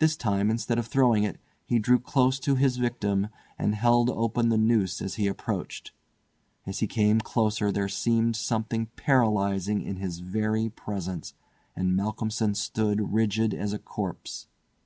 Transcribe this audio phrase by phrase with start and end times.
[0.00, 3.28] This time, instead of throwing it, he drew close to his victim,
[3.58, 5.92] and held open the noose as he approached.
[6.66, 11.32] As he came closer there seemed something paralysing in his very presence,
[11.74, 14.46] and Malcolmson stood rigid as a corpse.